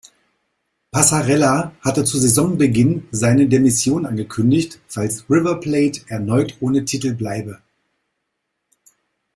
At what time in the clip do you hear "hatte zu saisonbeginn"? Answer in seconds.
1.81-3.07